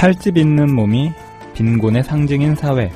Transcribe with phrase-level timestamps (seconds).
[0.00, 1.12] 살집 있는 몸이
[1.52, 2.90] 빈곤의 상징인 사회.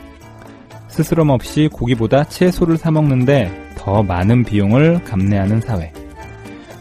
[0.89, 5.93] 스스럼 없이 고기보다 채소를 사먹는데 더 많은 비용을 감내하는 사회.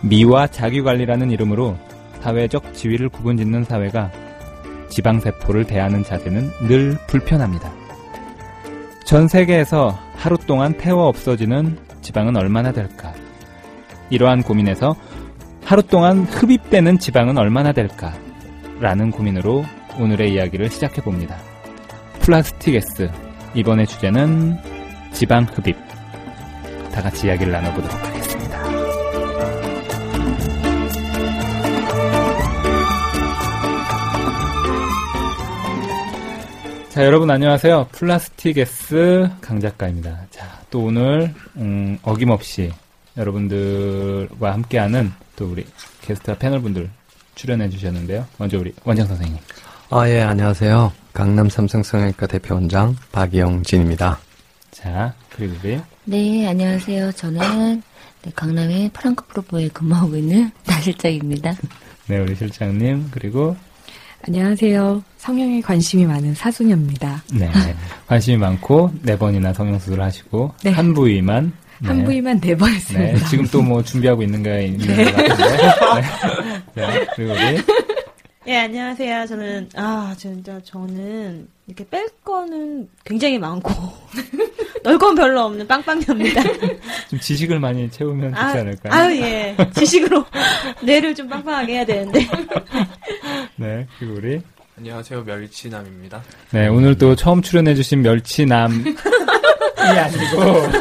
[0.02, 1.76] 미와 자기관리라는 이름으로
[2.22, 4.14] 사회적 지위를 구분 짓는 사회가
[4.88, 7.70] 지방세포를 대하는 자세는 늘 불편합니다.
[9.06, 13.14] 전 세계에서 하루 동안 태워 없어지는 지방은 얼마나 될까?
[14.10, 14.96] 이러한 고민에서
[15.66, 18.14] 하루 동안 흡입되는 지방은 얼마나 될까?
[18.80, 19.66] 라는 고민으로
[20.00, 21.38] 오늘의 이야기를 시작해 봅니다.
[22.20, 23.10] 플라스틱 S.
[23.54, 24.58] 이번의 주제는
[25.14, 25.78] 지방 흡입.
[26.92, 28.64] 다 같이 이야기를 나눠보도록 하겠습니다.
[36.90, 37.88] 자, 여러분 안녕하세요.
[37.92, 40.26] 플라스틱 S 강 작가입니다.
[40.30, 42.72] 자, 또 오늘 음, 어김없이
[43.18, 45.66] 여러분들과 함께하는 또 우리
[46.02, 46.90] 게스트와 패널분들
[47.36, 48.28] 출연해 주셨는데요.
[48.38, 49.38] 먼저 우리 원장 선생님.
[49.90, 50.92] 아, 예, 안녕하세요.
[51.14, 54.20] 강남 삼성성형외과 대표 원장 박영진입니다.
[54.72, 57.12] 자, 그리고 우리 네, 안녕하세요.
[57.14, 57.82] 저는
[58.24, 61.54] 네, 강남의 프랑크푸르트에 근무하고 있는 나 실장입니다.
[62.08, 63.56] 네, 우리 실장님, 그리고,
[64.28, 65.04] 안녕하세요.
[65.18, 67.24] 성형에 관심이 많은 사수녀입니다.
[67.34, 67.50] 네,
[68.08, 70.72] 관심이 많고, 네 번이나 성형 수술 하시고, 네.
[70.72, 71.54] 한 부위만.
[71.80, 71.88] 네.
[71.88, 73.28] 한 부위만 네번 네, 했습니다.
[73.28, 75.58] 지금 또 뭐 준비하고 있는 게 있는 것 같은데.
[76.76, 76.88] 네.
[76.88, 77.64] 네, 그리고 우리,
[78.46, 79.26] 예, 안녕하세요.
[79.26, 83.72] 저는, 아, 진짜 저는 이렇게 뺄 거는 굉장히 많고,
[84.84, 86.44] 넣을 건 별로 없는 빵빵녀입니다.
[87.10, 88.94] 좀 지식을 많이 채우면 좋지 아, 않을까요?
[88.94, 89.56] 아유, 예.
[89.74, 90.26] 지식으로
[90.84, 92.20] 뇌를 좀 빵빵하게 해야 되는데.
[93.56, 94.42] 네, 그리고 우리.
[94.78, 96.22] 안녕하세요 멸치남입니다.
[96.52, 98.96] 네, 오늘 또 처음 출연해주신 멸치남이
[99.78, 100.72] 아니고,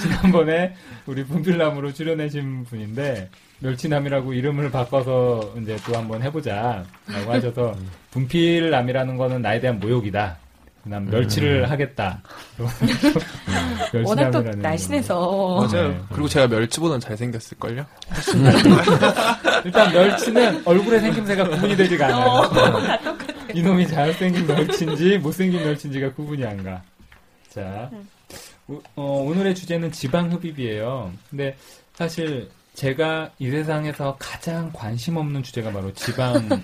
[0.00, 0.74] 지난번에
[1.08, 3.30] 우리 분필남으로 출연해신 분인데,
[3.60, 6.84] 멸치남이라고 이름을 바꿔서 이제 또 한번 해보자.
[7.06, 7.74] 라고 하셔서,
[8.10, 10.36] 분필남이라는 거는 나에 대한 모욕이다.
[10.84, 12.22] 난 멸치를 하겠다.
[14.04, 15.66] 워낙 또 날씬해서.
[15.70, 15.88] 맞아요.
[15.88, 16.00] 네.
[16.10, 17.84] 그리고 제가 멸치보단 잘생겼을걸요?
[19.64, 22.98] 일단 멸치는 얼굴의 생김새가 구분이 되지가 않아요.
[23.54, 26.82] 이놈이 잘생긴 멸치인지 못생긴 멸치인지가 구분이 안 가.
[27.50, 28.02] 자, 오-
[28.68, 31.12] 어, 오늘의 주제는 지방 흡입이에요.
[31.30, 31.56] 근데
[31.94, 36.60] 사실 제가 이 세상에서 가장 관심 없는 주제가 바로 지방이거든요.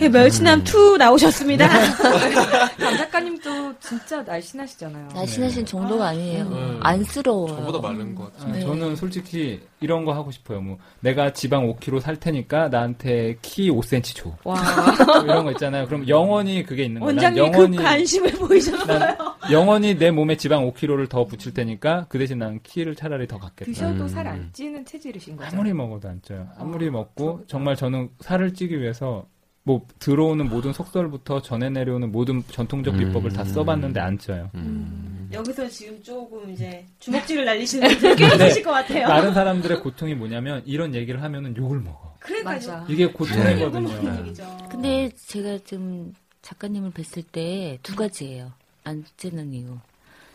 [0.00, 1.68] 예, 멸치남 2 나오셨습니다.
[2.80, 5.08] 강 작가님도 진짜 날씬하시잖아요.
[5.14, 6.44] 날씬하신 정도가 아니에요.
[6.44, 6.80] 음.
[6.82, 7.56] 안쓰러워요.
[7.56, 8.50] 저보다 마른 것 같아요.
[8.50, 8.60] 아, 네.
[8.62, 10.62] 저는 솔직히 이런 거 하고 싶어요.
[10.62, 14.34] 뭐 내가 지방 5kg 살 테니까 나한테 키 5cm 줘.
[14.44, 14.54] 와.
[14.54, 15.86] 뭐 이런 거 있잖아요.
[15.86, 17.14] 그럼 영원히 그게 있는 거예요.
[17.14, 18.98] 난 원장님 영원히 그 관심을 보이셨어요.
[18.98, 19.16] 난
[19.50, 23.70] 영원히 내 몸에 지방 5kg를 더 붙일 테니까 그 대신 난 키를 차라리 더 갖겠다.
[23.70, 24.08] 드셔도 음.
[24.08, 25.56] 살안 찌는 체질이신 거 죠?
[25.56, 26.48] 아무리 먹어도 안 쪄요.
[26.58, 29.26] 아무리 먹고 정말 저는 살을 찌기 위해서
[29.64, 33.46] 뭐 들어오는 모든 속설부터 전해 내려오는 모든 전통적 비법을 다 음.
[33.46, 34.50] 써봤는데 안 쪄요.
[34.54, 35.28] 음.
[35.32, 38.36] 여기서 지금 조금 이제 주먹질을 날리시는 분들 꽤 네.
[38.38, 39.06] 계실 것 같아요.
[39.06, 42.16] 다른 사람들의 고통이 뭐냐면 이런 얘기를 하면은 욕을 먹어.
[42.18, 42.54] 그러니까요.
[42.54, 42.84] 맞아.
[42.88, 44.32] 이게 고통이거든요.
[44.68, 48.52] 근데 제가 좀 작가님을 뵀을 때 두 가지예요.
[48.84, 49.78] 안 찌는 이유.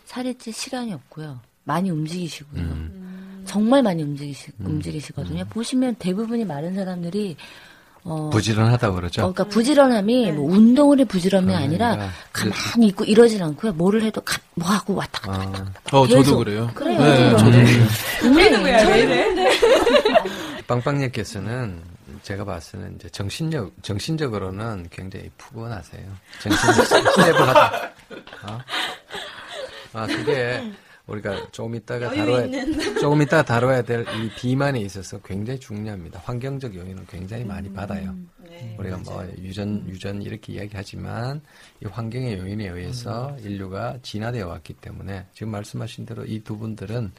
[0.06, 1.39] 살이 찔 시간이 없고요.
[1.65, 2.62] 많이 움직이시고요.
[2.62, 3.06] 음.
[3.47, 4.65] 정말 많이 움직이시, 음.
[4.65, 5.45] 움직이시거든요.
[5.45, 7.35] 보시면 대부분이 마른 사람들이
[8.03, 9.21] 어, 부지런하다고 어, 그러죠.
[9.21, 10.31] 그러니까 부지런함이 네.
[10.31, 13.73] 뭐 운동을 해 부지런함이 아니라 그러니까 가만히 있고 이러진 않고요.
[13.73, 15.97] 뭐를 해도 가, 뭐 하고 왔다 갔다 왔다 아, 갔다.
[15.97, 16.38] 어, 저도 계속.
[16.38, 16.71] 그래요.
[16.73, 16.99] 그래요.
[16.99, 17.63] 네, 저도 네.
[17.63, 17.85] 그래요.
[18.21, 19.49] 분명히 왜 이래?
[20.67, 21.81] 빵빵님께서는
[22.23, 26.03] 제가 봤을 때는 이제 정신력, 정신적으로는 굉장히 푸근하세요.
[26.41, 27.91] 정신력 스테이블하다.
[28.44, 28.59] 어?
[29.94, 30.71] 아, 그게
[31.07, 31.75] 우리가 조금
[32.07, 33.00] 여유 다뤄야 있는.
[33.00, 36.21] 조금 있다가 다뤄야 될 이 비만에 있어서 굉장히 중요합니다.
[36.24, 38.13] 환경적 요인은 굉장히 많이 받아요.
[38.50, 41.42] 네, 우리가 뭐 유전 유전 이렇게 이야기하지만
[41.81, 47.12] 이 환경의 요인에 의해서 인류가 진화되어 왔기 때문에 지금 말씀하신 대로 이 두 분들은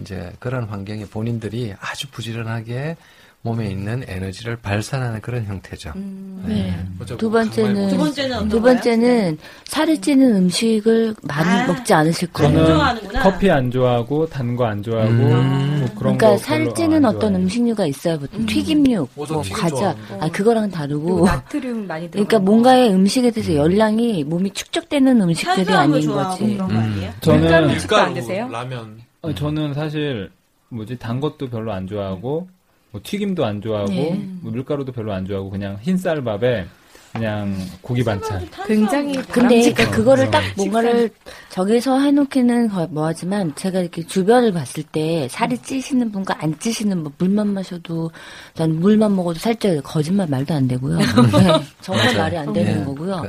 [0.00, 2.96] 이제 그런 환경에 본인들이 아주 부지런하게
[3.42, 5.92] 몸에 있는 에너지를 발산하는 그런 형태죠.
[6.44, 6.76] 네.
[7.00, 11.66] 어차피 두 번째는 두 번째는 두 번째는 살이 찌는 음식을 많이 아.
[11.66, 12.52] 먹지 않으실 안 거예요.
[12.52, 13.22] 저는 좋아하는구나.
[13.22, 15.76] 커피 안 좋아하고 단 거 안 좋아하고 음.
[15.80, 17.34] 뭐 그런 그러니까 거살 찌는 안 어떤.
[17.34, 18.18] 음식류가 있어요.
[18.18, 19.96] 보통 튀김류, 어, 저뭐 튀김 과자.
[20.20, 21.24] 아 그거랑 다르고.
[21.24, 22.22] 나트륨 많이 들어.
[22.24, 26.54] 그러니까 뭔가의 음식에 대해서 열량이 몸이 축적되는 음식들이 아닌 거지.
[26.56, 27.12] 그런 거 아니에요?
[27.22, 28.50] 저는 밀가루?
[28.52, 28.98] 라면.
[29.22, 30.30] 어, 저는 사실
[30.68, 32.48] 뭐지 단 것도 별로 안 좋아하고
[32.92, 34.28] 뭐 튀김도 안 좋아하고 네.
[34.42, 36.66] 뭐 밀가루도 별로 안 좋아하고 그냥 흰쌀밥에
[37.12, 38.48] 그냥 고기 반찬.
[38.66, 40.42] 굉장히 근데 그러니까 그거를 딱.
[40.56, 41.10] 뭔가를
[41.48, 47.12] 저기서 해놓기는 거- 뭐하지만 제가 이렇게 주변을 봤을 때 살이 찌시는 분과 안 찌시는 분
[47.18, 48.12] 물만 마셔도
[48.56, 50.98] 난 물만 먹어도 살쪄요 거짓말 말도 안 되고요
[51.32, 52.16] 네, 정말.
[52.16, 52.84] 말이 안 되는 네.
[52.84, 53.28] 거고요 그,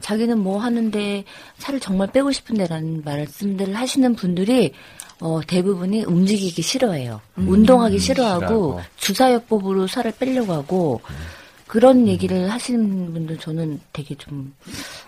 [0.00, 1.24] 자기는 뭐 하는데
[1.58, 4.72] 살을 정말 빼고 싶은데라는 말씀들을 하시는 분들이
[5.20, 7.20] 어, 대부분이 움직이기 싫어해요.
[7.36, 8.80] 운동하기 싫어하고 싫어하고.
[8.96, 11.00] 주사요법으로 살을 빼려고 하고
[11.70, 14.52] 그런 얘기를 하시는 분들 저는 되게 좀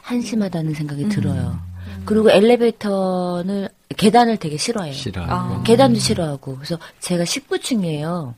[0.02, 1.58] 한심하다는 생각이 들어요.
[2.04, 4.92] 그리고 엘리베이터를 계단을 되게 싫어해요.
[4.92, 5.24] 싫어.
[5.26, 5.60] 아.
[5.64, 8.34] 계단도 싫어하고 그래서 제가 19층이에요.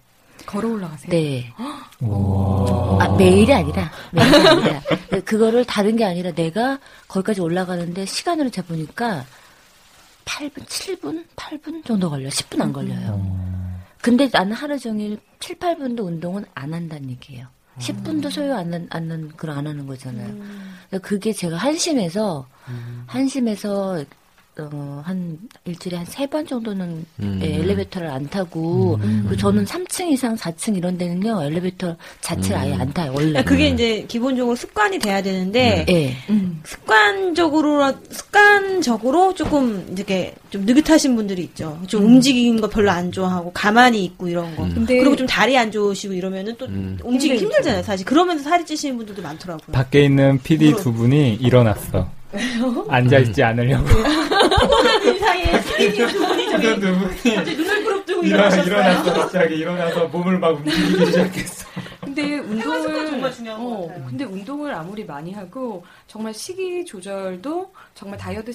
[0.47, 1.11] 걸어 올라가세요.
[1.11, 1.53] 네.
[1.59, 4.81] 아, 매일이 아니라, 매일이 아니라.
[5.27, 6.79] 그거를 다른 게 아니라 내가
[7.09, 9.27] 거기까지 올라가는데 시간으로 재보니까
[10.25, 11.27] 8분, 7분?
[11.37, 12.31] 8분 정도 걸려요.
[12.31, 13.23] 10분 안 걸려요.
[14.01, 17.49] 근데 나는 하루 종일 7, 8분도 운동은 안 한다는 얘기예요.
[17.79, 20.29] 10분도 소요 안, 한- 안, 한- 그걸 안 하는 거잖아요.
[20.89, 22.47] 그러니까 그게 제가 한심해서,
[23.07, 24.05] 한심해서,
[24.59, 27.41] 어, 한, 일주일에 한 세 번 정도는 음.
[27.43, 32.93] 예, 엘리베이터를 안 타고, 그리고 저는 3층 이상 4층 이런 데는요, 엘리베이터 자체를 아예 안
[32.93, 33.31] 타요, 원래.
[33.31, 36.17] 그러니까 그게 이제 기본적으로 습관이 돼야 되는데 예.
[36.65, 41.81] 습관적으로 습관적으로 조금 이렇게 좀 느긋하신 분들이 있죠.
[41.87, 44.63] 좀 움직이는 거 별로 안 좋아하고 가만히 있고 이런 거.
[44.63, 46.99] 근데 그리고 좀 다리 안 좋으시고 이러면은 또 음.
[47.03, 47.41] 움직이기.
[47.43, 47.83] 힘들잖아요.
[47.83, 49.73] 사실 그러면서 살이 찌시는 분들도 많더라고요.
[49.73, 52.09] 밖에 있는 PD 두 분이 일어났어.
[52.89, 53.87] 앉아 있지 않으려고.
[53.89, 58.67] 이 사이에 스테이지 두 분이 저기 두 분이 갑자기 눈을 부릅뜨고 일어, 일어나셨어요.
[58.67, 61.67] 일어났어 갑자기 일어나서 몸을 막 움직이기 시작했어.
[62.01, 64.05] 근데 습관 운동을 정말 중요한 것 어, 같아요.
[64.09, 68.53] 근데 운동을 아무리 많이 하고 정말 식이 조절도 정말 다이어트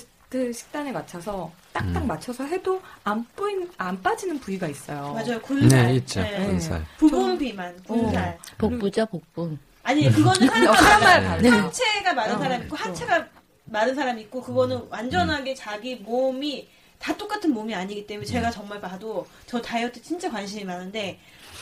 [0.54, 5.14] 식단에 맞춰서 딱딱 맞춰서 해도 안 뿌인 안 빠지는 부위가 있어요.
[5.14, 5.42] 맞아요.
[5.42, 5.86] 군살.
[5.88, 6.22] 네, 있죠.
[6.22, 6.46] 네.
[6.46, 6.86] 군살.
[6.98, 8.38] 부분 비만, 군살.
[8.60, 9.58] 복부죠, 복부.
[9.82, 11.50] 아니 그거는 어, 사람마다 사람 다르죠.
[11.56, 12.90] 하체가 많은 어, 사람 있고 그렇죠.
[12.92, 13.26] 하체가
[13.72, 16.68] 많은 사람 있고 그거는 완전하게 자기 몸이
[17.00, 21.18] 다 똑같은 몸이 아니기 때문에 제가 정말 봐도 저 다이어트 진짜 관심이 많은데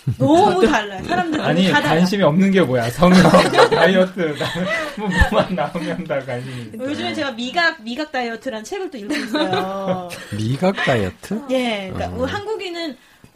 [0.17, 1.03] 너무 달라요.
[1.03, 1.81] 사람들 아니 다.
[1.81, 3.21] 관심이 없는 게 뭐야 성형
[3.69, 4.35] 다이어트
[4.97, 6.83] 뭐 뭐만 나오면 다 관심이 있어.
[6.83, 10.09] 요즘에 제가 미각 미각 다이어트라는 책을 또 읽고 있어요.
[10.37, 11.41] 미각 다이어트?
[11.51, 12.25] 예, 그러니까 어.
[12.25, 12.95] 한국인은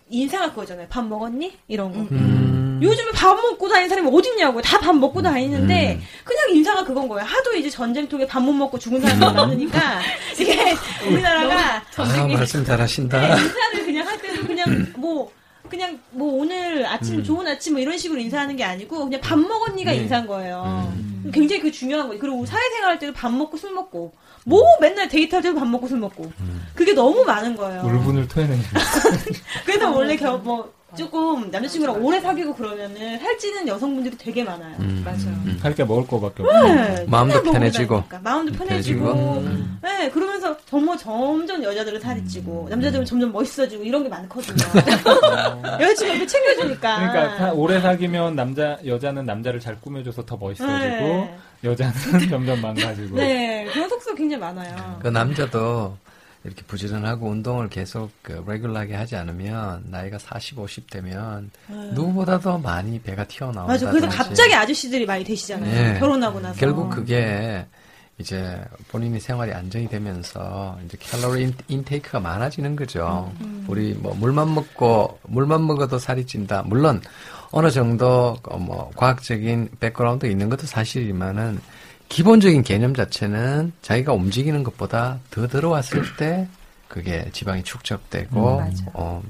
[0.09, 0.87] 인사가 그거잖아요.
[0.89, 1.53] 밥 먹었니?
[1.67, 1.99] 이런 거.
[2.15, 2.50] 음.
[2.81, 4.61] 요즘에 밥 먹고 다니는 사람이 어딨냐고요.
[4.61, 6.01] 다 밥 먹고 다니는데 음.
[6.23, 7.25] 그냥 인사가 그건 거예요.
[7.25, 9.99] 하도 이제 전쟁 통에 밥 못 먹고 죽은 사람이 많으니까
[10.39, 10.75] 이게
[11.07, 13.37] 우리나라가 아, 말씀 잘하신다.
[13.37, 15.31] 인사를 그냥 할 때도 그냥 뭐
[15.69, 17.23] 그냥 뭐 오늘 아침 음.
[17.23, 19.97] 좋은 아침 뭐 이런 식으로 인사하는 게 아니고 그냥 밥 먹었니가 네.
[19.97, 20.91] 인사한 거예요.
[20.95, 21.31] 음.
[21.33, 22.19] 굉장히 그 중요한 거예요.
[22.19, 24.11] 그리고 사회생활 할 때도 밥 먹고 술 먹고
[24.43, 26.65] 뭐 맨날 데이트할 때도 밥 먹고 술 먹고 음.
[26.73, 27.83] 그게 너무 많은 거예요.
[27.83, 28.63] 울분을 토해내는
[29.65, 34.75] 그래서 원래 겨, 뭐 조금 남자친구랑 오래 사귀고 그러면은 살찌는 여성분들이 되게 많아요.
[34.79, 35.01] 음.
[35.05, 35.55] 맞아요.
[35.61, 36.63] 할게 먹을 거밖에 없어.
[36.73, 37.95] 네, 마음도 편해지고.
[37.95, 38.19] 다니니까.
[38.23, 39.11] 마음도 편해지고.
[39.13, 39.79] 음.
[39.81, 44.55] 네, 그러면서 정말 점점 여자들은 살이 찌고, 남자들은 점점 멋있어지고, 이런 게 많거든요.
[45.79, 46.95] 여자친구가 이렇게 챙겨주니까.
[47.11, 51.37] 그러니까 사- 오래 사귀면 남자 여자는 남자를 잘 꾸며줘서 더 멋있어지고 네.
[51.63, 51.93] 여자는
[52.29, 53.15] 점점 망가지고.
[53.17, 54.99] 네, 그런 속성 굉장히 많아요.
[55.01, 55.95] 그 남자도
[56.43, 61.51] 이렇게 부지런하고 운동을 계속 그 레귤하게 하지 않으면 나이가 40, 50 되면
[61.93, 63.71] 누구보다도 많이 배가 튀어나온다.
[63.73, 63.89] 맞아.
[63.91, 65.93] 그래서 갑자기 아저씨들이 많이 되시잖아요.
[65.93, 65.99] 네.
[65.99, 66.59] 결혼하고 나서.
[66.59, 67.65] 결국 그게
[68.17, 73.31] 이제 본인이 생활이 안정이 되면서 이제 칼로리 in- intake가 많아지는 거죠.
[73.67, 76.63] 우리 뭐 물만 먹고 물만 먹어도 살이 찐다.
[76.65, 77.01] 물론
[77.51, 81.59] 어느 정도 어, 뭐 과학적인 백그라운드 있는 것도 사실이지만은
[82.11, 86.45] 기본적인 개념 자체는 자기가 움직이는 것보다 더 들어왔을 때
[86.89, 88.83] 그게 지방이 축적되고 맞아.
[88.93, 89.23] 어,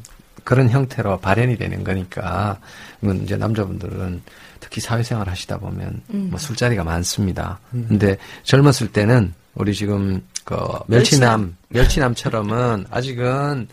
[0.44, 2.60] 그런 형태로 발현이 되는 거니까
[3.04, 4.24] 이건 이제 남자분들은
[4.60, 7.60] 특히 사회생활 하시다 보면 뭐 술자리가 많습니다.
[7.70, 10.58] 근데 젊었을 때는 우리 지금 그
[10.88, 13.68] 멸치남 멸치남 처럼은 아직은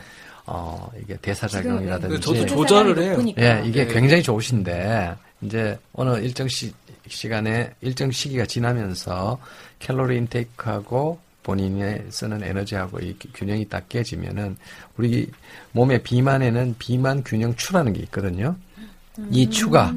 [0.45, 3.19] 어 이게 대사작용이라든지 저도 조절을 해요.
[3.39, 3.95] 예, 이게 네.
[3.95, 6.73] 굉장히 좋으신데 이제 어느 일정 시,
[7.09, 9.39] 시간에 일정 시기가 지나면서
[9.81, 14.57] 칼로리 인테이크하고 본인이 쓰는 에너지하고 이 균형이 딱 깨지면은
[14.97, 15.31] 우리
[15.73, 18.55] 몸의 비만에는 비만 균형 추라는 게 있거든요.
[19.31, 19.95] 이 추가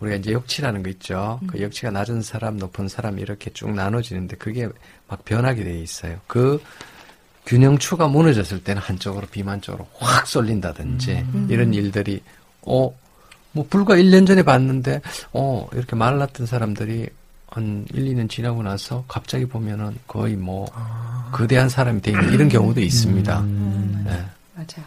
[0.00, 1.40] 우리가 이제 역치라는 거 있죠.
[1.46, 4.68] 그 역치가 낮은 사람, 높은 사람 이렇게 쭉 나눠지는데 그게
[5.08, 6.20] 막 변하게 돼 있어요.
[6.26, 6.62] 그
[7.46, 12.22] 균형 추가 무너졌을 때는 한쪽으로 비만 쪽으로 확 쏠린다든지 이런 일들이
[12.62, 12.94] 어
[13.52, 15.00] 뭐 불과 1년 전에 봤는데
[15.32, 17.08] 어 이렇게 말랐던 사람들이
[17.50, 20.66] 한 1, 2년 지나고 나서 갑자기 보면은 거의 뭐
[21.32, 23.42] 거대한 사람이 돼 있는 이런 경우도 있습니다.
[24.04, 24.10] 네.
[24.54, 24.86] 맞아요.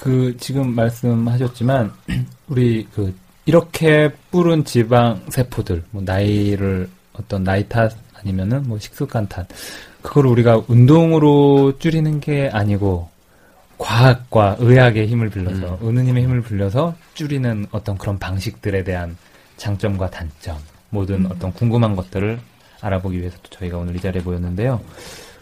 [0.00, 1.92] 그 지금 말씀하셨지만
[2.48, 3.14] 우리 그
[3.46, 9.46] 이렇게 뿌른 지방 세포들 뭐 나이를 어떤 나이 탓 아니면은 뭐 식습관 탓
[10.02, 13.09] 그걸 우리가 운동으로 줄이는 게 아니고
[13.80, 19.16] 과학과 의학의 힘을 빌려서 은은힘의 힘을 빌려서 줄이는 어떤 그런 방식들에 대한
[19.56, 20.58] 장점과 단점
[20.90, 22.38] 모든 어떤 궁금한 것들을
[22.82, 24.80] 알아보기 위해서 또 저희가 오늘 이 자리에 모였는데요.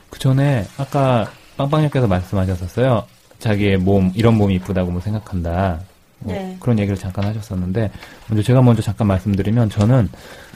[0.08, 3.04] 그 전에 아까 빵빵님께서 말씀하셨었어요.
[3.40, 5.80] 자기의 몸 이런 몸이 이쁘다고 뭐 생각한다.
[6.20, 6.56] 뭐 네.
[6.60, 7.90] 그런 얘기를 잠깐 하셨었는데
[8.28, 10.08] 먼저 제가 먼저 잠깐 말씀드리면 저는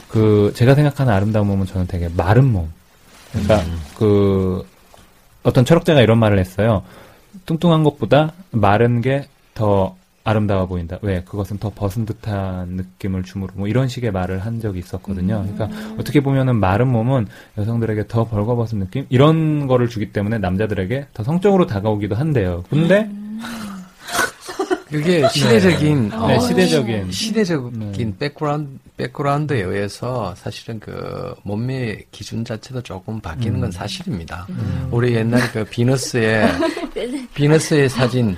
[0.09, 2.73] 그 제가 생각하는 아름다운 몸은 저는 되게 마른 몸.
[3.33, 3.65] 그러니까
[3.97, 4.65] 그
[5.43, 6.85] 어떤 철학자가 이런 말을 했어요.
[7.47, 10.99] 뚱뚱한 것보다 마른 게 더 아름다워 보인다.
[11.03, 11.23] 왜?
[11.25, 15.45] 그것은 더 벗은 듯한 느낌을 주므로 뭐 이런 식의 말을 한 적이 있었거든요.
[15.53, 15.69] 그러니까
[15.99, 17.27] 어떻게 보면은 마른 몸은
[17.59, 22.65] 여성들에게 더 벌거벗은 느낌 이런 거를 주기 때문에 남자들에게 더 성적으로 다가오기도 한대요.
[22.71, 23.11] 근데
[24.89, 27.11] 그게 시대적인 네, 어, 시대적인.
[27.11, 28.69] 시- 시대적인 백그라운드
[29.03, 34.47] 백그라운드에 의해서 사실은 그 몸매 기준 자체도 조금 바뀌는 건 사실입니다.
[34.91, 36.49] 우리 옛날에 그 비너스의
[37.35, 38.37] 비너스의 사진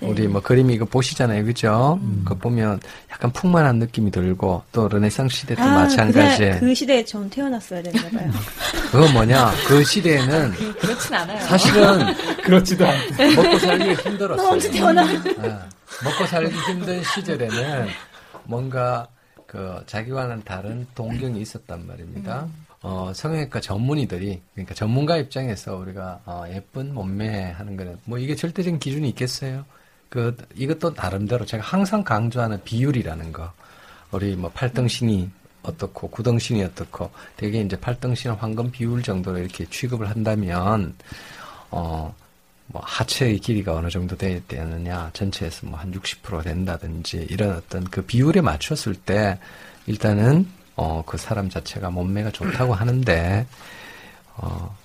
[0.00, 1.98] 우리 뭐 그림 이거 보시잖아요, 그죠?
[2.24, 2.80] 그거 보면
[3.10, 7.82] 약간 풍만한 느낌이 들고 또 르네상스 시대 때 아, 마찬가지에 그날 그 시대에 전 태어났어야
[7.82, 8.30] 되나 봐요.
[8.92, 11.40] 그거 뭐냐 그 시대에는 그렇진 않아요.
[11.40, 13.34] 사실은 그렇지도 않대.
[13.34, 14.48] 먹고 살기 힘들었어요.
[14.48, 15.12] 언제 태어나?
[15.12, 15.58] 예,
[16.04, 17.88] 먹고 살기 힘든 시절에는
[18.44, 19.08] 뭔가
[19.54, 22.48] 그 자기와는 다른 동경이 있었단 말입니다.
[22.82, 28.80] 어, 성형외과 전문의들이 그러니까 전문가 입장에서 우리가 어, 예쁜 몸매 하는 거는 뭐 이게 절대적인
[28.80, 29.64] 기준이 있겠어요?
[30.08, 33.52] 그 이것도 나름대로 제가 항상 강조하는 비율이라는 거.
[34.10, 35.30] 우리 뭐 팔등신이
[35.62, 40.96] 어떻고 구등신이 어떻고 되게 이제 팔등신 황금 비율 정도로 이렇게 취급을 한다면
[41.70, 42.12] 어,
[42.66, 48.02] 뭐 하체의 길이가 어느 정도 돼야 되느냐 전체에서 뭐 한 60% 된다든지 이런 어떤 그
[48.02, 49.38] 비율에 맞췄을 때
[49.86, 53.46] 일단은 어, 그 사람 자체가 몸매가 좋다고 하는데
[54.36, 54.76] 어,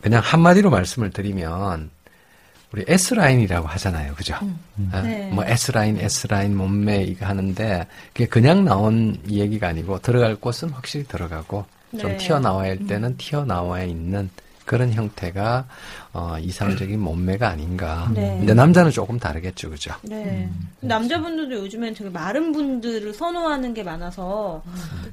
[0.00, 1.90] 그냥 한마디로 말씀을 드리면
[2.72, 4.14] 우리 S라인이라고 하잖아요.
[4.14, 4.36] 그죠?
[4.92, 5.28] 아, 네.
[5.32, 11.64] 뭐 S라인, S라인 몸매 이거 하는데 그게 그냥 나온 얘기가 아니고 들어갈 곳은 확실히 들어가고
[11.98, 12.16] 좀 네.
[12.18, 14.30] 튀어나와야 할 때는 튀어나와야 있는
[14.70, 15.66] 그런 형태가
[16.12, 18.08] 어, 이상적인 몸매가 아닌가.
[18.14, 18.36] 네.
[18.38, 19.68] 근데 남자는 조금 다르겠죠.
[19.68, 19.92] 그죠?
[20.02, 20.48] 네.
[20.78, 24.62] 남자분들도 요즘엔 되게 마른 분들을 선호하는 게 많아서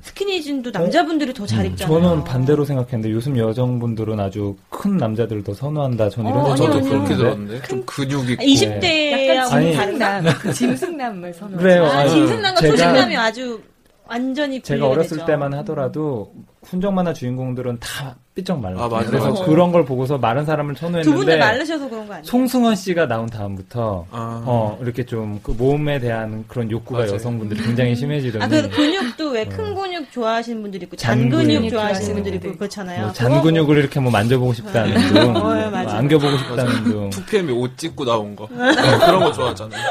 [0.03, 2.01] 스키니진도 남자분들이 더 잘 입잖아요.
[2.01, 6.11] 저는 반대로 생각했는데 요즘 여성분들은 아주 큰 남자들을 더 선호한다.
[6.11, 6.81] 저는 이런 어, 아니요, 저도.
[6.81, 7.15] 그렇게 들었는데.
[7.17, 11.57] 들었는데 좀 근육 있고 20대 약간 아니, 짐승남, 짐승남을 선호.
[11.57, 11.85] 그래요.
[11.87, 13.59] 아, 짐승남과 제가- 초승남이 아주
[14.05, 15.25] 완전히 제가 어렸을 되죠.
[15.25, 16.31] 때만 하더라도
[16.63, 18.83] 훈정 만화 주인공들은 다 삐쩍 말라.
[18.83, 19.45] 아, 맞아요, 그래서 맞아요.
[19.45, 22.23] 그런 걸 보고서 마른 사람을 두분다 선호했는데 말르셔서 그런 거 아니에요?
[22.25, 24.43] 송승헌 씨가 나온 다음부터 아.
[24.45, 27.13] 어 이렇게 좀 그 몸에 대한 그런 욕구가 맞아요.
[27.13, 31.69] 여성분들이 굉장히 심해지더니 아, 그 근육도 왜 큰 근육 좋아하시는 분들이 있고 잔잔 근육 근육
[31.71, 32.57] 좋아하시는 분들이 있고.
[32.57, 33.01] 그렇잖아요.
[33.05, 35.97] 뭐 잔 근육을 이렇게 뭐 만져보고 싶다는 둥, 어, 뭐 맞아.
[35.97, 37.09] 안겨보고 싶다는 둥.
[37.11, 38.57] 2PM이 옷 찢고 나온 거 네,
[39.05, 39.81] 그런 거 좋아하잖아요.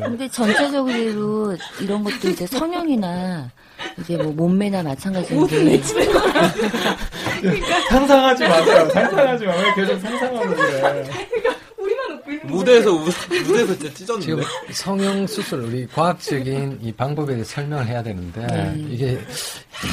[0.00, 3.50] 근데 전체적으로 이런 것도 이제 성형이나
[3.98, 5.80] 이제 뭐 몸매나 마찬가지인데
[7.88, 8.88] 상상하지 마세요.
[8.92, 9.54] 상상하지 마.
[9.56, 13.04] 왜 계속 상상하는 웃고 있는 무대에서 우,
[13.46, 14.26] 무대에서 진짜 찢었는데.
[14.26, 18.74] 지금 성형 수술 우리 과학적인 이 방법에 대해 설명을 해야 되는데 네.
[18.90, 19.18] 이게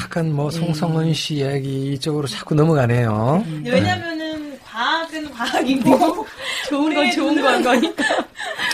[0.01, 3.43] 약간 뭐 송성은 씨 이야기 이쪽으로 자꾸 넘어가네요.
[3.65, 6.25] 왜냐면은 과학은 과학이고
[6.70, 8.03] 좋은 건 좋은 건 거니까.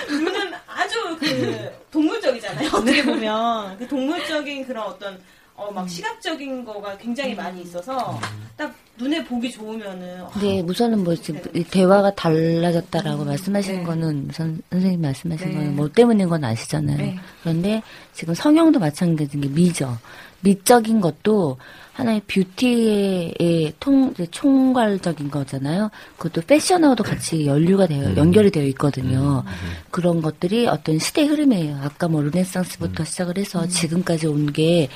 [0.10, 1.70] 눈은 아주 그
[2.02, 2.68] 동물적이잖아요.
[2.74, 5.20] 어떻게 보면 그 동물적인 그런 어떤
[5.56, 8.20] 어 막 시각적인 거가 굉장히 많이 있어서
[8.58, 13.28] 딱 눈에 보기 좋으면은 아, 네, 우선은 뭐 지금 이 대화가 달라졌다라고 음.
[13.28, 13.86] 말씀하시는 네.
[13.86, 15.54] 거는 우선 선생님 말씀하신 네.
[15.54, 16.98] 거는 뭐 때문인 건 아시잖아요.
[16.98, 17.16] 네.
[17.44, 17.84] 그런데
[18.14, 19.96] 지금 성형도 마찬가지인 게 미죠.
[20.42, 21.58] 미적인 것도
[21.94, 25.90] 하나의 뷰티의 통 이제 총괄적인 거잖아요.
[26.18, 29.44] 그것도 패션하고도 같이 연류가 되어 연결이 되어 있거든요.
[29.90, 31.80] 그런 것들이 어떤 시대 흐름이에요.
[31.82, 34.90] 아까 뭐 르네상스부터 시작을 해서 지금까지 온게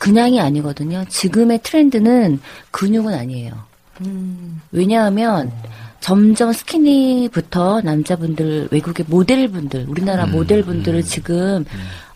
[0.00, 1.04] 그냥이 아니거든요.
[1.10, 2.40] 지금의 트렌드는
[2.70, 3.52] 근육은 아니에요.
[4.00, 4.62] 음.
[4.72, 5.52] 왜냐하면
[6.00, 11.66] 점점 스키니부터 남자분들 외국의 모델분들 우리나라 모델분들을 지금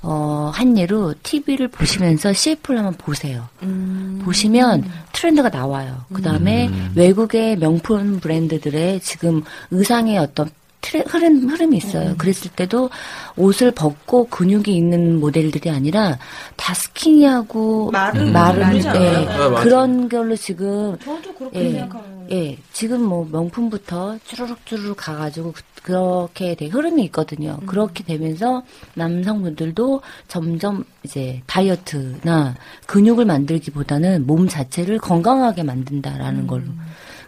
[0.01, 3.49] 어, 한 예로 TV를 보시면서 CF를 한번 보세요.
[3.63, 4.23] 음.
[4.25, 6.07] 보시면 트렌드가 나와요.
[6.11, 10.49] 그 다음에 외국의 명품 브랜드들의 지금 의상의 어떤
[10.85, 12.15] 트레, 흐름, 흐름이 있어요.
[12.19, 12.91] 그랬을 때도
[13.37, 16.19] 옷을 벗고 근육이 있는 모델들이 아니라
[16.57, 18.77] 다 스키니하고 마른 마른?
[18.77, 19.55] 예, 네, 맞아요.
[19.57, 25.63] 그런 걸로 지금 저도 그렇게 예, 생각하는 예, 지금 뭐 명품부터 쭈루룩 쭈루룩 가가지고 그-
[25.85, 27.59] 그렇게 돼 흐름이 있거든요.
[27.67, 28.63] 그렇게 되면서
[28.95, 32.55] 남성분들도 점점 이제 다이어트나
[32.87, 36.65] 근육을 만들기보다는 몸 자체를 건강하게 만든다라는 걸로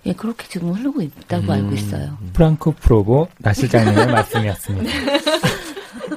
[0.07, 2.17] 예, 그렇게 지금 흐르고 있다고 알고 있어요.
[2.33, 4.91] 프랑크 프로보 나실장님의 말씀이었습니다.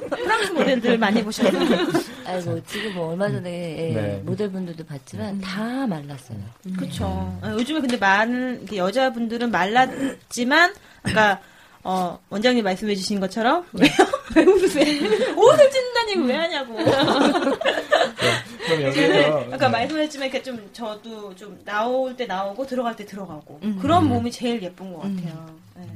[0.10, 1.60] 프랑스 모델들 많이 보셨어요.
[2.27, 3.50] 아이고 지금 뭐 얼마 전에
[3.89, 4.22] 예, 네.
[4.24, 6.38] 모델분들도 봤지만 다 말랐어요.
[6.77, 7.39] 그렇죠.
[7.43, 11.39] 요즘에 근데 많은 여자분들은 말랐지만 아까
[11.84, 13.89] 어, 원장님 말씀해 주신 것처럼 왜요?
[14.36, 14.86] 왜 웃으세요?
[15.36, 16.75] 옷을 찢는다는 얘기 왜 하냐고.
[16.75, 17.58] 그럼
[18.93, 19.18] 네.
[19.51, 24.62] 아까 말씀하셨지만 이렇게 좀 저도 좀 나올 때 나오고 들어갈 때 들어가고 그런 몸이 제일
[24.62, 25.45] 예쁜 것 같아요.
[25.75, 25.88] 네.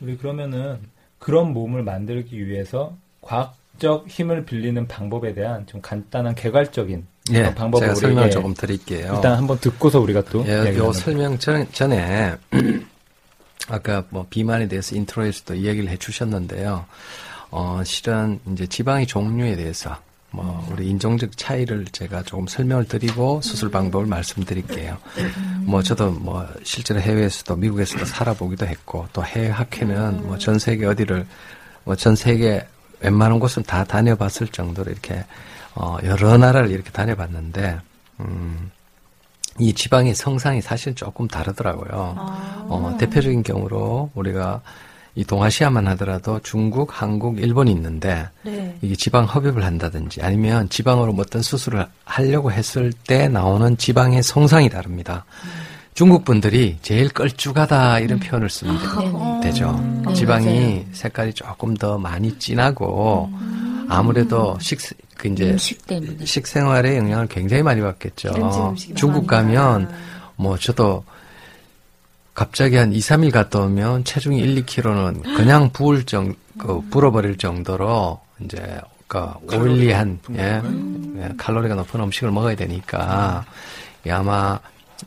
[0.00, 0.78] 우리 그러면은
[1.18, 7.86] 그런 몸을 만들기 위해서 과학적 힘을 빌리는 방법에 대한 좀 간단한 개괄적인 예, 어, 방법을
[7.86, 9.12] 제가 설명을 조금 드릴게요.
[9.14, 10.92] 일단 한번 듣고서 우리가 또 예, 요.
[10.92, 12.36] 설명 전, 전에
[13.68, 16.84] 아까 뭐 비만에 대해서 intro에서도 이야기를 해주셨는데요.
[17.52, 19.96] 어, 실은 이제 지방의 종류에 대해서
[20.32, 24.96] 뭐 우리 인종적 차이를 제가 조금 설명을 드리고 수술 방법을 말씀드릴게요.
[25.60, 31.26] 뭐 저도 뭐 실제로 해외에서도 미국에서도 살아보기도 했고 또 해외 학회는 뭐 전 세계 어디를
[31.84, 32.66] 뭐 전 세계
[33.00, 35.24] 웬만한 곳은 다 다녀봤을 정도로 이렇게
[35.74, 37.78] 어 여러 나라를 이렇게 다녀봤는데
[38.20, 38.70] 음.
[39.58, 42.14] 이 지방의 성상이 사실 조금 다르더라고요.
[42.70, 44.62] 어, 대표적인 경우로 우리가
[45.14, 48.76] 이 동아시아만 하더라도 중국, 한국, 일본이 있는데 네.
[48.80, 54.70] 이게 지방 흡입을 한다든지 아니면 지방으로 뭐 어떤 수술을 하려고 했을 때 나오는 지방의 성상이
[54.70, 55.24] 다릅니다.
[55.94, 58.78] 중국 분들이 제일 걸쭉하다 이런 표현을 쓰면
[59.42, 59.78] 되- 되죠.
[60.06, 60.84] 네, 지방이 맞아요.
[60.92, 63.28] 색깔이 조금 더 많이 진하고
[63.90, 64.78] 아무래도 식,
[65.18, 65.54] 그 이제.
[66.24, 68.74] 식생활에 영향을 굉장히 많이 받겠죠.
[68.94, 69.26] 중국.
[69.26, 69.92] 가면
[70.36, 71.04] 뭐 저도
[72.34, 78.20] 갑자기 한 2, 3일 갔다 오면 체중이 1, 2kg는 그냥 부을 정, 그 불어버릴 정도로
[78.40, 79.18] 이제 그
[79.52, 80.62] 오일리한 예,
[81.18, 83.44] 예, 칼로리가 높은 음식을 먹어야 되니까
[84.06, 84.58] 이 아마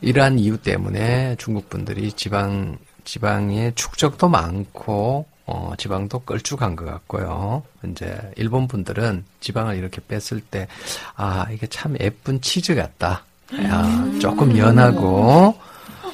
[0.01, 7.63] 이러한 이유 때문에 중국 분들이 지방 지방의 축적도 많고 어, 지방도 걸쭉한 것 같고요.
[7.89, 10.67] 이제 일본 분들은 지방을 이렇게 뺐을 때
[11.15, 13.23] 아 이게 참 예쁜 치즈 같다.
[13.63, 15.55] 야, 조금 연하고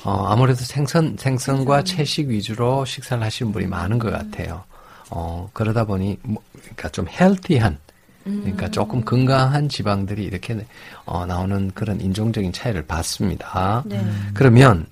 [0.03, 4.63] 어, 아무래도 생선 생선과 채식 위주로 식사를 하시는 분이 많은 것 같아요.
[5.09, 7.77] 어, 그러다 보니 뭐, 그러니까 좀 헬티한
[8.23, 10.65] 그러니까 조금 건강한 지방들이 이렇게
[11.05, 13.83] 어, 나오는 그런 인종적인 차이를 봤습니다.
[13.85, 13.99] 네.
[14.33, 14.85] 그러면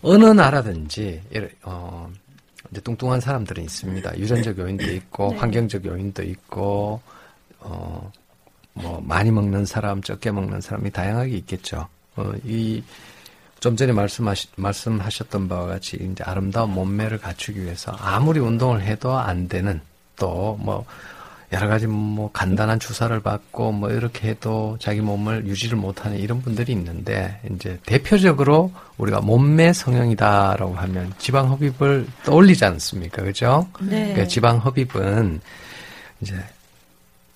[0.00, 1.20] 어느 나라든지
[1.62, 2.08] 어,
[2.70, 4.18] 이제 뚱뚱한 사람들은 있습니다.
[4.18, 7.00] 유전적 요인도 있고 환경적 요인도 있고
[7.60, 8.10] 어,
[8.74, 11.88] 뭐 많이 먹는 사람, 적게 먹는 사람이 다양하게 있겠죠.
[12.16, 12.82] 어, 이
[13.62, 19.46] 좀 전에 말씀하시, 말씀하셨던 바와 같이 이제 아름다운 몸매를 갖추기 위해서 아무리 운동을 해도 안
[19.48, 19.80] 되는
[20.16, 20.84] 또 뭐
[21.52, 26.72] 여러 가지 뭐 간단한 주사를 받고 뭐 이렇게 해도 자기 몸을 유지를 못하는 이런 분들이
[26.72, 33.22] 있는데 이제 대표적으로 우리가 몸매 성형이다라고 하면 지방 흡입을 떠올리지 않습니까?
[33.22, 33.68] 그죠?
[33.80, 34.00] 네.
[34.04, 35.40] 그러니까 지방 흡입은
[36.22, 36.36] 이제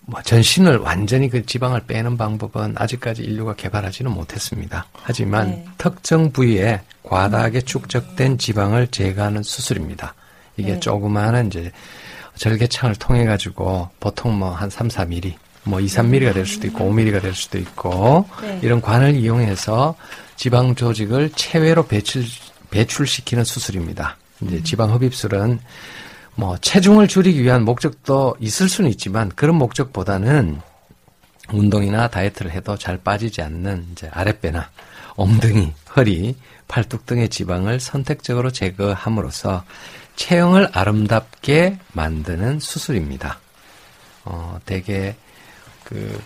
[0.06, 4.86] 뭐 전신을 완전히 그 지방을 빼는 방법은 아직까지 인류가 개발하지는 못했습니다.
[4.92, 5.64] 하지만 네.
[5.78, 10.14] 특정 부위에 과다하게 축적된 지방을 제거하는 수술입니다.
[10.56, 10.80] 이게 네.
[10.80, 11.72] 조그마한 이제
[12.36, 17.20] 절개창을 통해 가지고 보통 뭐 한 3, 4mm, 뭐 2, 3mm가 될 수도 있고 5mm가
[17.20, 18.60] 될 수도 있고 네.
[18.62, 19.96] 이런 관을 이용해서
[20.36, 22.24] 지방 조직을 체외로 배출
[22.70, 24.16] 배출시키는 수술입니다.
[24.42, 25.58] 이제 지방 흡입술은
[26.36, 30.60] 뭐 체중을 줄이기 위한 목적도 있을 수는 있지만 그런 목적보다는
[31.50, 34.70] 운동이나 다이어트를 해도 잘 빠지지 않는 이제 아랫배나
[35.16, 36.36] 엉덩이, 허리,
[36.68, 39.64] 팔뚝 등의 지방을 선택적으로 제거함으로써
[40.16, 43.38] 체형을 아름답게 만드는 수술입니다.
[44.24, 45.14] 어, 대개
[45.84, 46.20] 그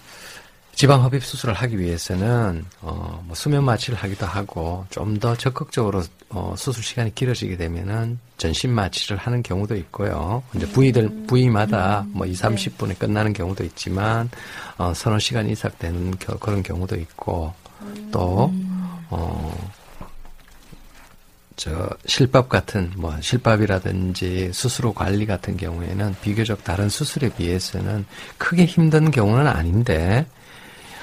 [0.80, 6.54] 지방 흡입 수술을 하기 위해서는 어, 뭐 수면 마취를 하기도 하고 좀 더 적극적으로 어,
[6.56, 10.42] 수술 시간이 길어지게 되면은 전신 마취를 하는 경우도 있고요.
[10.54, 14.30] 이제 부위들 부위마다 뭐 2, 30분에 끝나는 경우도 있지만
[14.78, 17.52] 어, 서너 시간 이상 되는 겨, 그런 경우도 있고
[18.10, 18.50] 또
[19.10, 19.70] 어,
[21.56, 28.06] 저 실밥 같은 뭐 실밥이라든지 수술후 관리 같은 경우에는 비교적 다른 수술에 비해서는
[28.38, 30.24] 크게 힘든 경우는 아닌데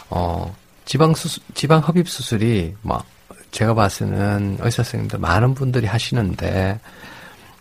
[0.09, 3.03] 어 지방 수술 지방 흡입 수술이 뭐
[3.51, 6.79] 제가 봤을 때는 의사 선생님들 많은 분들이 하시는데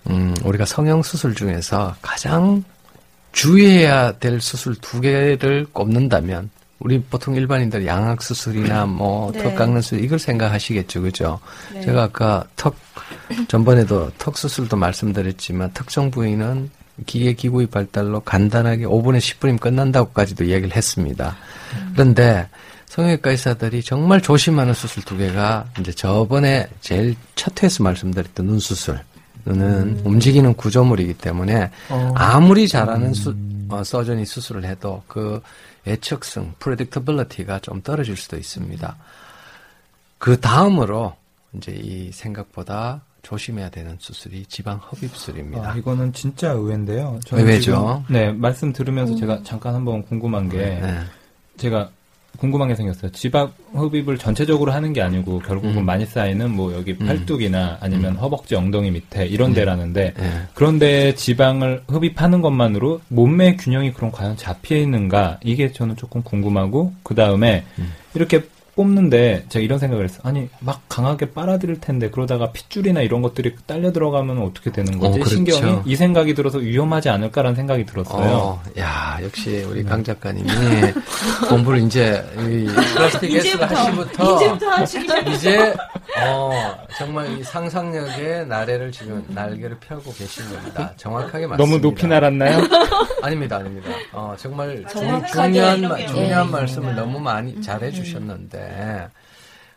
[0.08, 2.62] 음 우리가 성형 수술 중에서 가장
[3.32, 9.54] 주의해야 될 수술 두 개를 꼽는다면 우리 보통 일반인들 양악 수술이나 뭐턱 네.
[9.54, 11.40] 깎는 수술 이걸 생각하시겠죠, 그죠?
[11.72, 11.80] 네.
[11.82, 12.76] 제가 아까 턱
[13.48, 16.70] 전번에도 턱 수술도 말씀드렸지만 특정 부위는
[17.04, 21.36] 기계 기구의 발달로 간단하게 5분에 10분이면 끝난다고까지도 얘기를 했습니다.
[21.92, 22.48] 그런데
[22.86, 29.00] 성형외과 의사들이 정말 조심하는 수술 두 개가 이제 저번에 제일 첫 회에서 말씀드렸던 눈 수술.
[29.44, 31.70] 눈은 움직이는 구조물이기 때문에
[32.14, 33.34] 아무리 잘하는 수,
[33.68, 35.40] 어, 서전이 수술을 해도 그
[35.86, 38.96] 예측성, predictability가 좀 떨어질 수도 있습니다.
[40.18, 41.14] 그 다음으로
[41.54, 45.72] 이제 이 생각보다 조심해야 되는 수술이 지방 흡입술입니다.
[45.72, 47.18] 아, 이거는 진짜 의외인데요.
[47.32, 47.60] 의외죠.
[47.60, 51.00] 지금, 네, 말씀 들으면서 제가 잠깐 한번 궁금한 게 네.
[51.56, 51.90] 제가
[52.38, 53.10] 궁금한 게 생겼어요.
[53.10, 55.84] 지방 흡입을 전체적으로 하는 게 아니고 결국은 음.
[55.84, 57.06] 많이 쌓이는 뭐 여기 음.
[57.06, 60.42] 팔뚝이나 아니면 허벅지 엉덩이 밑에 이런 데라는데 네.
[60.54, 67.16] 그런데 지방을 흡입하는 것만으로 몸매 균형이 그럼 과연 잡혀 있는가 이게 저는 조금 궁금하고 그
[67.16, 67.92] 다음에 음.
[68.14, 68.44] 이렇게
[68.76, 70.20] 뽑는데 제가 이런 생각을 했어요.
[70.22, 75.08] 아니 막 강하게 빨아들일 텐데 그러다가 핏줄이나 이런 것들이 딸려 들어가면 어떻게 되는 거지?
[75.08, 75.30] 어, 그렇죠.
[75.30, 78.22] 신경이 이 생각이 들어서 위험하지 않을까라는 생각이 들었어요.
[78.36, 80.48] 어, 야, 역시 우리 강 작가님이
[81.48, 84.38] 공부를 이제 이 플라스틱 S가 하시부터.
[85.32, 85.74] 이제
[86.22, 86.50] 어
[86.98, 90.92] 정말 이 상상력의 나래를 지금 날개를 펴고 계신 겁니다.
[90.96, 91.56] 정확하게 맞습니다.
[91.56, 92.60] 너무 높이 날았나요?
[93.22, 93.88] 아닙니다, 아닙니다.
[94.12, 96.52] 어 정말 중요한 마- 중요한 네.
[96.52, 97.00] 말씀을 네.
[97.00, 98.65] 너무 많이 잘해 주셨는데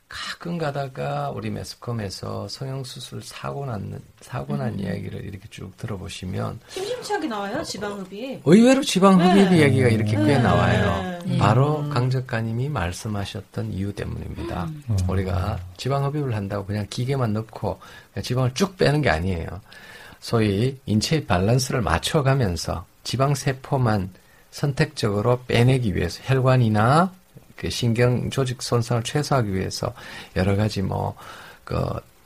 [0.09, 4.79] 가끔 가다가 우리 매스컴에서 성형 수술 사고 난 사고 난 음.
[4.79, 8.41] 이야기를 이렇게 쭉 들어보시면 심심치하게 나와요 지방흡입.
[8.43, 9.57] 의외로 지방 흡입 네.
[9.59, 10.39] 이야기가 이렇게 꽤 네.
[10.39, 11.19] 나와요.
[11.25, 11.37] 네.
[11.37, 14.63] 바로 강 작가님이 말씀하셨던 이유 때문입니다.
[14.63, 14.97] 음.
[15.07, 17.79] 우리가 지방 흡입을 한다고 그냥 기계만 넣고
[18.11, 19.47] 그냥 지방을 쭉 빼는 게 아니에요.
[20.19, 24.09] 소위 인체의 밸런스를 맞춰가면서 지방 세포만
[24.49, 27.13] 선택적으로 빼내기 위해서 혈관이나
[27.59, 29.93] 그 신경 조직 손상을 최소화하기 위해서
[30.35, 31.15] 여러 가지 뭐
[31.69, 31.77] 그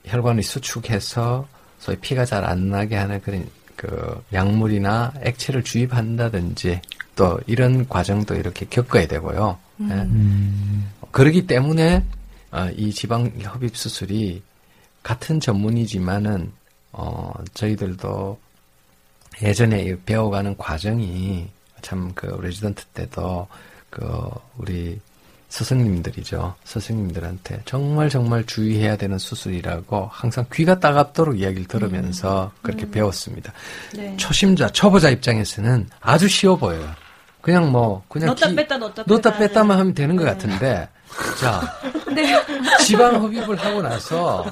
[0.05, 1.45] 혈관을 수축해서
[1.77, 6.79] 소위 피가 잘 안 나게 하는 그런 그 약물이나 액체를 주입한다든지
[7.17, 9.57] 또 이런 과정도 이렇게 겪어야 되고요.
[9.81, 10.07] 예.
[11.11, 12.05] 그러기 때문에
[12.51, 14.41] 어, 이 지방 흡입 수술이
[15.03, 16.53] 같은 전문이지만은
[16.93, 18.39] 어, 저희들도
[19.41, 21.49] 예전에 이 배워가는 과정이
[21.81, 23.45] 참 그 레지던트 때도
[23.89, 25.01] 그 우리
[25.53, 26.55] 스승님들이죠.
[26.63, 33.53] 스승님들한테 정말 정말 주의해야 되는 수술이라고 항상 귀가 따갑도록 이야기를 들으면서 그렇게 배웠습니다.
[33.95, 34.17] 네.
[34.17, 36.89] 초심자, 초보자 입장에서는 아주 쉬워 보여요.
[37.41, 40.31] 그냥 뭐 그냥 넣었다 기- 뺐다 넣었다 뺐다 뺐다만 하면 되는 것 네.
[40.31, 40.89] 같은데
[41.39, 41.61] 자
[42.15, 42.33] 네.
[42.83, 44.45] 지방 흡입을 하고 나서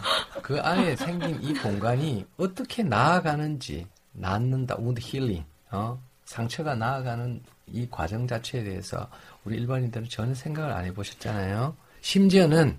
[0.43, 8.27] 그 안에 생긴 이 공간이 어떻게 나아가는지 낫는다 wound healing 어 상처가 나아가는 이 과정
[8.27, 9.07] 자체에 대해서
[9.43, 11.75] 우리 일반인들은 전혀 생각을 안 해보셨잖아요.
[12.01, 12.77] 심지어는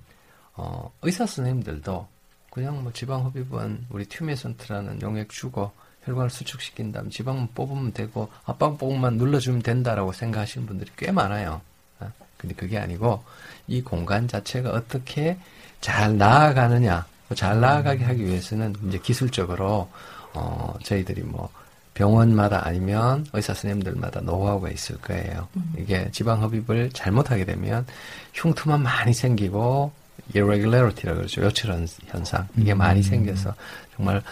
[0.54, 2.08] 어, 의사 선생님들도
[2.50, 5.72] 그냥 뭐 지방 흡입은 우리 튜메선트라는 용액 주고
[6.04, 11.60] 혈관을 수축시킨 다음 지방만 뽑으면 되고 압박 부분만 눌러주면 된다라고 생각하시는 분들이 꽤 많아요.
[12.00, 13.24] 아, 근데 그게 아니고
[13.68, 15.38] 이 공간 자체가 어떻게
[15.80, 19.90] 잘 나아가느냐, 뭐잘 나아가게 하기 위해서는 이제 기술적으로
[20.34, 21.50] 어 저희들이 뭐
[21.94, 25.48] 병원마다 아니면 의사 선생님들마다 노하우가 있을 거예요.
[25.76, 27.86] 이게 지방 흡입을 잘못하게 되면
[28.34, 29.92] 흉터만 많이 생기고
[30.34, 31.42] irregularity라고 그러죠.
[31.42, 33.54] 요철 현상 이게 많이 생겨서
[33.96, 34.22] 정말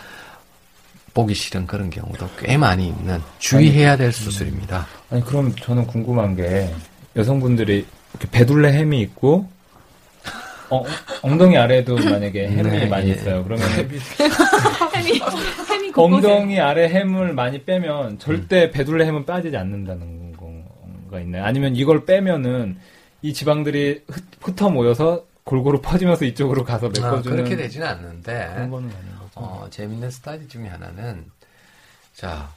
[1.12, 4.86] 보기 싫은 그런 경우도 꽤 많이 있는 주의해야 될 수술입니다.
[5.10, 6.72] 아니 그럼 저는 궁금한 게
[7.16, 9.48] 여성분들이 이렇게 배둘레 햄이 있고
[10.70, 10.84] 어,
[11.22, 13.12] 엉덩이 아래에도 만약에 햄이 네, 많이 예.
[13.12, 13.44] 있어요.
[13.44, 13.66] 그러면
[14.94, 15.20] 햄이
[15.68, 20.20] 햄이 곳곳에 엉덩이 아래 햄을 많이 빼면 절대 배둘레 햄은 빠지지 않는다는?
[20.36, 21.44] 경우가 있나요?
[21.44, 22.78] 아니면 이걸 빼면은
[23.22, 28.70] 이 지방들이 흩, 흩어 모여서 골고루 퍼지면서 이쪽으로 가서 아, 메꿔주는 그렇게 되지는 않는데 그런
[28.70, 29.30] 거는 아닌 거죠.
[29.34, 31.24] 어, 재밌는 스타디 중에 하나는
[32.14, 32.50] 자,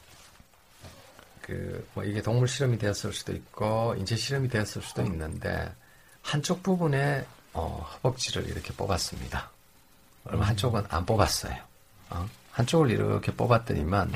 [1.41, 5.69] 그, 뭐 이게 동물 실험이 되었을 수도 있고, 인체 실험이 되었을 수도 있는데,
[6.21, 7.23] 한쪽 부분에,
[7.53, 9.49] 어, 허벅지를 이렇게 뽑았습니다.
[10.25, 11.55] 그러면 한쪽은 안 뽑았어요.
[12.09, 12.27] 어?
[12.51, 14.11] 한쪽을 이렇게 뽑았더니만,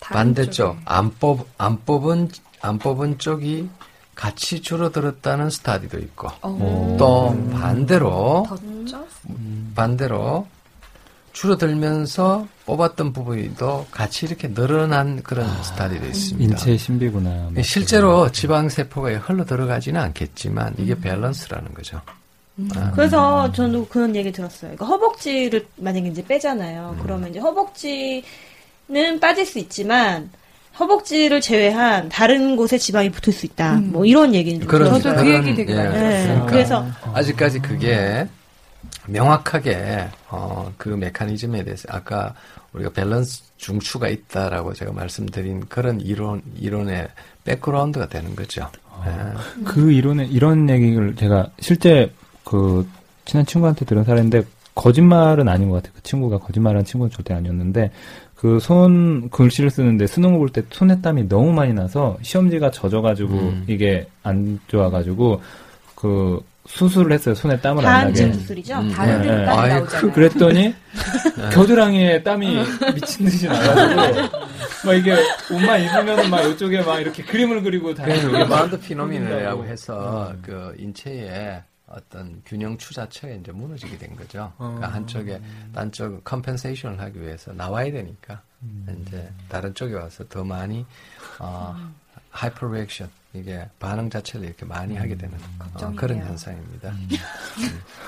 [0.00, 0.78] 반대쪽.
[0.84, 3.68] 안 뽑, 안 뽑은, 안 뽑은 쪽이
[4.14, 6.96] 같이 줄어들었다는 스타디도 있고, 어.
[6.98, 9.06] 또 반대로, 더 쪄?
[9.74, 10.46] 반대로
[11.38, 16.50] 줄어들면서 뽑았던 부분도 같이 이렇게 늘어난 그런 스타일이 있습니다.
[16.52, 17.50] 인체의 신비구나.
[17.56, 22.00] 예, 실제로 지방 세포가 흘러 들어가지는 않겠지만 이게 밸런스라는 거죠.
[22.74, 24.72] 아, 그래서 저도 그런 얘기 들었어요.
[24.74, 26.96] 그러니까 허벅지를 만약에 이제 빼잖아요.
[27.02, 28.24] 그러면 이제 허벅지는
[29.20, 30.30] 빠질 수 있지만
[30.80, 33.74] 허벅지를 제외한 다른 곳에 지방이 붙을 수 있다.
[33.74, 33.92] 음.
[33.92, 35.14] 뭐 이런 얘기는 좀 그런- 들었어요.
[35.14, 35.98] 저도 그 얘기 되게 많이 예.
[36.00, 36.46] 네, 들었어요.
[36.46, 38.26] 그래서 아직까지 그게
[39.08, 42.34] 명확하게 어, 그 메커니즘에 대해서 아까
[42.72, 47.08] 우리가 밸런스 중추가 있다라고 제가 말씀드린 그런 이론 이론의
[47.44, 48.70] 백그라운드가 되는 거죠.
[49.06, 49.64] 예.
[49.64, 52.12] 그 이론에 이런 얘기를 제가 실제
[52.44, 52.86] 그
[53.24, 54.42] 친한 친구한테 들은 사례인데
[54.74, 55.92] 거짓말은 아닌 것 같아요.
[55.96, 57.90] 그 친구가 거짓말한 친구는 절대 아니었는데
[58.36, 63.64] 그 손 글씨를 쓰는데 수능 볼 때 손에 땀이 너무 많이 나서 시험지가 젖어가지고 음.
[63.66, 65.42] 이게 안 좋아가지고
[65.96, 67.34] 그 수술을 했어요.
[67.34, 68.12] 손에 땀을 안 나게.
[68.20, 68.78] 다한증 수술이죠.
[68.78, 68.90] 음.
[68.92, 70.12] 다른 네, 땀이 아이, 나오잖아요.
[70.12, 70.74] 그랬더니
[71.52, 72.56] 겨드랑이에 땀이
[72.94, 74.38] 미친 듯이 나가지고
[74.84, 75.16] 막 이게
[75.50, 79.66] 옷만 입으면 막 이쪽에 막 이렇게 그림을 그리고 다니고 이게 막 rebound phenomenon이라고 음.
[79.68, 84.52] 해서 그 인체의 어떤 균형추 자체가 이제 무너지게 된 거죠.
[84.58, 85.40] 그러니까 한쪽에
[85.74, 88.42] 딴 쪽 compensation을 하기 위해서 나와야 되니까
[89.06, 90.84] 이제 다른 쪽에 와서 더 많이
[91.38, 91.74] 어,
[92.30, 95.36] hyper reaction 이게 반응 자체를 이렇게 많이 하게 되는
[95.74, 95.92] 어.
[95.96, 96.92] 그런 현상입니다.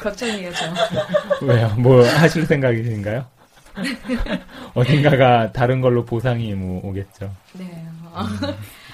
[0.02, 0.74] 걱정이에요, 저.
[1.44, 1.68] 왜요?
[1.76, 3.26] 뭐 하실 생각이신가요?
[4.74, 7.32] 어딘가가 다른 걸로 보상이 뭐 오겠죠.
[7.52, 7.86] 네.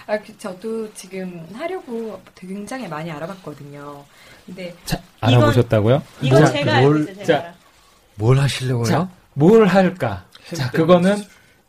[0.08, 4.04] 아, 그 저도 지금 하려고 굉장히 많이 알아봤거든요.
[4.44, 6.02] 근데 자, 알아보셨다고요?
[6.22, 7.24] 이건 자, 제가 알고 뭘- 있어요.
[7.24, 7.42] 제가.
[7.42, 7.54] 자,
[8.16, 8.84] 뭘 하시려고요?
[8.84, 10.24] 자, 뭘 할까?
[10.54, 11.16] 자, 그거는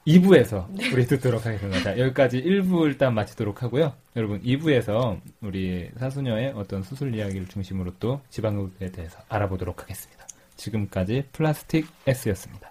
[0.07, 1.83] 2부에서 우리 듣도록 하겠습니다.
[1.83, 3.93] 자, 여기까지 1부 일단 마치도록 하고요.
[4.15, 10.25] 여러분, 2부에서 우리 사수녀의 어떤 수술 이야기를 중심으로 또 지방흡입에 대해서 알아보도록 하겠습니다.
[10.55, 12.66] 지금까지 플라스틱 S였습니다.